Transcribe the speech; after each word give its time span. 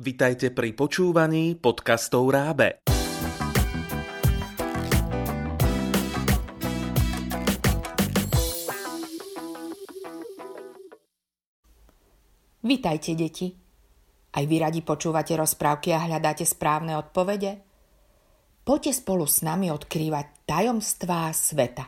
Vitajte 0.00 0.48
pri 0.48 0.72
počúvaní 0.72 1.60
podcastov 1.60 2.32
Rábe. 2.32 2.80
Vitajte, 12.64 13.12
deti. 13.12 13.52
Aj 14.32 14.40
vy 14.48 14.56
radi 14.64 14.80
počúvate 14.80 15.36
rozprávky 15.36 15.92
a 15.92 16.08
hľadáte 16.08 16.48
správne 16.48 16.96
odpovede? 16.96 17.60
Poďte 18.64 19.04
spolu 19.04 19.28
s 19.28 19.44
nami 19.44 19.68
odkrývať 19.68 20.48
tajomstvá 20.48 21.28
sveta. 21.28 21.84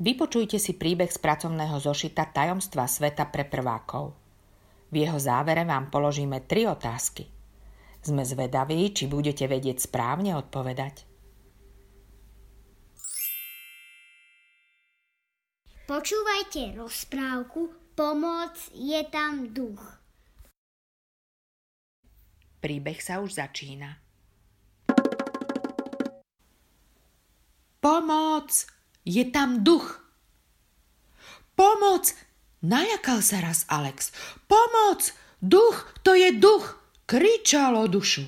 Vypočujte 0.00 0.56
si 0.56 0.72
príbeh 0.72 1.12
z 1.12 1.20
pracovného 1.20 1.76
zošita 1.76 2.32
Tajomstva 2.32 2.88
sveta 2.88 3.28
pre 3.28 3.44
prvákov. 3.44 4.29
V 4.90 5.06
jeho 5.06 5.18
závere 5.22 5.62
vám 5.62 5.86
položíme 5.90 6.42
tri 6.50 6.66
otázky. 6.66 7.30
Sme 8.02 8.26
zvedaví, 8.26 8.90
či 8.90 9.06
budete 9.06 9.46
vedieť 9.46 9.86
správne 9.86 10.34
odpovedať. 10.34 11.06
Počúvajte 15.86 16.78
rozprávku 16.78 17.80
Pomoc 18.00 18.56
je 18.72 19.04
tam 19.12 19.52
duch. 19.52 19.82
Príbeh 22.64 22.96
sa 22.96 23.20
už 23.20 23.36
začína. 23.36 24.00
Pomoc! 27.84 28.48
Je 29.04 29.24
tam 29.28 29.60
duch! 29.60 29.99
Najakal 32.60 33.24
sa 33.24 33.40
raz 33.40 33.64
Alex. 33.72 34.12
Pomoc! 34.44 35.16
Duch! 35.40 35.96
To 36.04 36.12
je 36.12 36.36
duch! 36.36 36.76
Kričalo 37.08 37.88
dušu. 37.88 38.22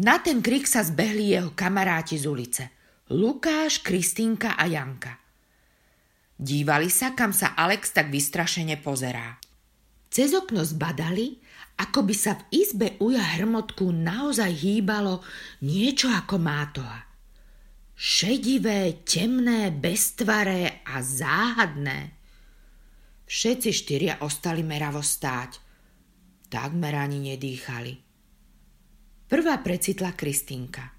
Na 0.00 0.16
ten 0.24 0.40
krik 0.40 0.64
sa 0.64 0.80
zbehli 0.80 1.36
jeho 1.36 1.52
kamaráti 1.52 2.16
z 2.16 2.24
ulice. 2.24 2.64
Lukáš, 3.12 3.84
Kristínka 3.84 4.56
a 4.56 4.64
Janka. 4.64 5.18
Dívali 6.40 6.88
sa, 6.88 7.12
kam 7.12 7.36
sa 7.36 7.52
Alex 7.52 7.92
tak 7.92 8.08
vystrašene 8.08 8.80
pozerá. 8.80 9.36
Cez 10.08 10.32
okno 10.32 10.64
zbadali, 10.64 11.36
ako 11.76 12.06
by 12.06 12.14
sa 12.16 12.40
v 12.40 12.64
izbe 12.64 12.96
uja 13.04 13.20
hrmotku 13.36 13.92
naozaj 13.92 14.48
hýbalo 14.48 15.20
niečo 15.60 16.08
ako 16.08 16.40
mátoha. 16.40 17.04
Šedivé, 17.92 19.04
temné, 19.04 19.68
beztvaré 19.68 20.80
a 20.88 21.04
záhadné. 21.04 22.19
Všetci 23.30 23.70
štyria 23.70 24.14
ostali 24.26 24.66
meravo 24.66 24.98
stáť. 24.98 25.62
Takmer 26.50 26.98
ani 26.98 27.30
nedýchali. 27.30 27.94
Prvá 29.30 29.62
precitla 29.62 30.18
Kristínka. 30.18 30.90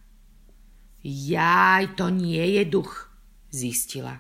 Jaj, 1.03 1.99
to 1.99 2.07
nie 2.07 2.55
je 2.55 2.63
duch, 2.71 3.11
zistila. 3.51 4.15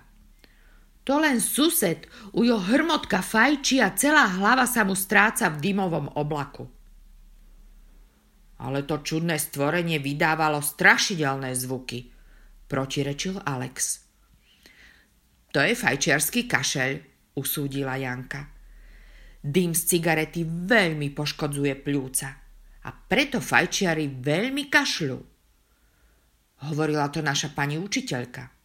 To 1.07 1.23
len 1.23 1.39
sused, 1.39 2.03
ujo 2.35 2.59
hrmotka 2.59 3.23
fajčí 3.23 3.79
a 3.79 3.95
celá 3.95 4.27
hlava 4.27 4.67
sa 4.67 4.83
mu 4.83 4.91
stráca 4.91 5.47
v 5.47 5.71
dymovom 5.71 6.11
oblaku. 6.19 6.67
Ale 8.59 8.83
to 8.83 8.99
čudné 8.99 9.39
stvorenie 9.39 10.03
vydávalo 10.03 10.59
strašidelné 10.59 11.55
zvuky, 11.55 12.11
protirečil 12.67 13.39
Alex. 13.47 14.03
To 15.55 15.63
je 15.63 15.79
fajčiarsky 15.79 16.51
kašeľ, 16.51 17.10
usúdila 17.35 17.95
Janka. 17.97 18.49
Dym 19.41 19.73
z 19.73 19.97
cigarety 19.97 20.45
veľmi 20.45 21.09
poškodzuje 21.13 21.73
pľúca 21.81 22.29
a 22.81 22.89
preto 22.93 23.41
fajčiari 23.41 24.09
veľmi 24.21 24.69
kašľú. 24.69 25.19
Hovorila 26.69 27.09
to 27.09 27.25
naša 27.25 27.53
pani 27.57 27.81
učiteľka. 27.81 28.61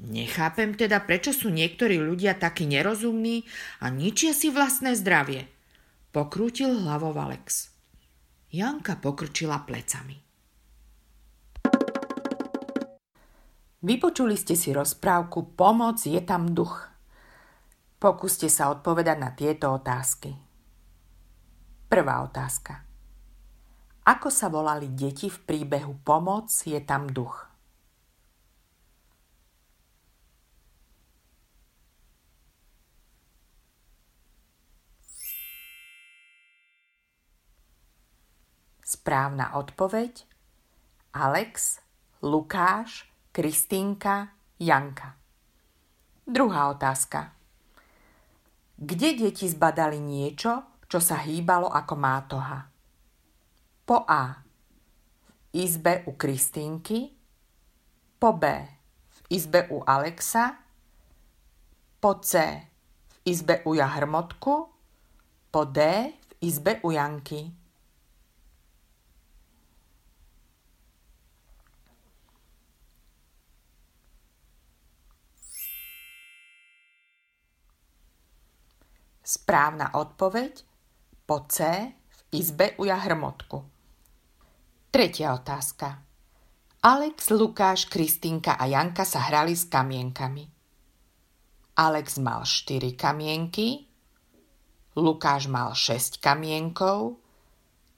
Nechápem 0.00 0.74
teda, 0.74 1.04
prečo 1.04 1.30
sú 1.30 1.52
niektorí 1.52 2.00
ľudia 2.00 2.34
takí 2.40 2.64
nerozumní 2.64 3.44
a 3.84 3.92
ničia 3.92 4.32
si 4.32 4.48
vlastné 4.48 4.96
zdravie. 4.96 5.44
Pokrútil 6.10 6.72
hlavou 6.72 7.12
Alex. 7.14 7.70
Janka 8.50 8.98
pokrčila 8.98 9.62
plecami. 9.62 10.18
Vypočuli 13.80 14.36
ste 14.36 14.58
si 14.58 14.74
rozprávku 14.74 15.54
Pomoc 15.54 16.02
je 16.02 16.18
tam 16.24 16.50
duch. 16.50 16.90
Pokúste 18.00 18.48
sa 18.48 18.72
odpovedať 18.72 19.16
na 19.20 19.36
tieto 19.36 19.76
otázky. 19.76 20.32
Prvá 21.84 22.24
otázka. 22.24 22.80
Ako 24.08 24.32
sa 24.32 24.48
volali 24.48 24.88
deti 24.88 25.28
v 25.28 25.36
príbehu 25.44 26.00
Pomoc 26.00 26.48
je 26.48 26.80
tam 26.80 27.12
duch? 27.12 27.44
Správna 38.80 39.60
odpoveď 39.60 40.24
Alex, 41.12 41.84
Lukáš, 42.24 43.12
Kristínka, 43.28 44.32
Janka. 44.56 45.20
Druhá 46.24 46.72
otázka. 46.72 47.39
Kde 48.80 49.12
deti 49.12 49.44
zbadali 49.44 50.00
niečo, 50.00 50.80
čo 50.88 51.04
sa 51.04 51.20
hýbalo 51.20 51.68
ako 51.68 51.94
mátoha? 52.00 52.64
Po 53.84 54.08
A. 54.08 54.40
V 55.52 55.68
izbe 55.68 56.08
u 56.08 56.16
Kristínky. 56.16 57.12
Po 58.16 58.32
B. 58.32 58.48
V 59.04 59.20
izbe 59.36 59.68
u 59.68 59.84
Alexa. 59.84 60.56
Po 62.00 62.24
C. 62.24 62.32
V 62.40 63.16
izbe 63.28 63.60
u 63.68 63.76
Jahrmotku. 63.76 64.54
Po 65.52 65.62
D. 65.68 65.78
V 66.16 66.32
izbe 66.40 66.80
u 66.80 66.88
Janky. 66.88 67.59
Správna 79.30 79.94
odpoveď 79.94 80.66
po 81.22 81.46
C 81.46 81.62
v 81.94 82.18
izbe 82.34 82.74
u 82.82 82.90
jahrmotku. 82.90 83.62
Tretia 84.90 85.38
otázka. 85.38 86.02
Alex, 86.82 87.30
Lukáš, 87.30 87.86
Kristínka 87.86 88.58
a 88.58 88.66
Janka 88.66 89.06
sa 89.06 89.22
hrali 89.30 89.54
s 89.54 89.70
kamienkami. 89.70 90.50
Alex 91.78 92.18
mal 92.18 92.42
4 92.42 92.98
kamienky, 92.98 93.86
Lukáš 94.98 95.46
mal 95.46 95.78
6 95.78 96.18
kamienkov, 96.18 97.22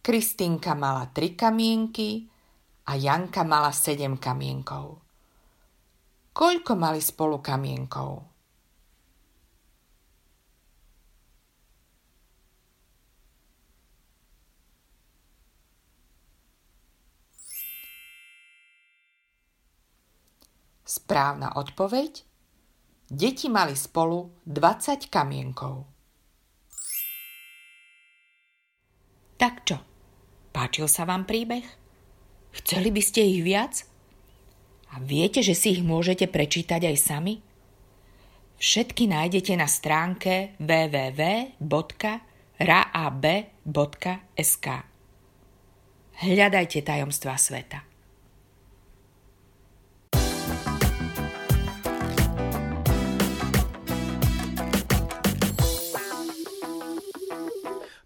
Kristínka 0.05 0.77
mala 0.77 1.09
3 1.17 1.33
kamienky 1.33 2.29
a 2.85 3.01
Janka 3.01 3.41
mala 3.41 3.73
7 3.73 4.21
kamienkov. 4.21 5.01
Koľko 6.37 6.73
mali 6.77 7.01
spolu 7.01 7.41
kamienkov? 7.41 8.32
Správna 20.93 21.57
odpoveď? 21.57 22.21
Deti 23.09 23.49
mali 23.49 23.73
spolu 23.73 24.45
20 24.45 25.09
kamienkov. 25.09 25.89
Tak 29.41 29.55
čo? 29.65 29.81
Páčil 30.53 30.85
sa 30.93 31.09
vám 31.09 31.25
príbeh? 31.25 31.65
Chceli 32.53 32.93
by 32.93 33.01
ste 33.01 33.25
ich 33.25 33.41
viac? 33.41 33.89
A 34.93 35.01
viete, 35.01 35.41
že 35.41 35.57
si 35.57 35.81
ich 35.81 35.81
môžete 35.81 36.29
prečítať 36.29 36.85
aj 36.85 36.97
sami? 37.01 37.41
Všetky 38.61 39.09
nájdete 39.09 39.57
na 39.57 39.65
stránke 39.65 40.61
www.raab.sk. 40.61 41.57
Hľadajte 46.21 46.79
tajomstva 46.85 47.41
sveta. 47.41 47.92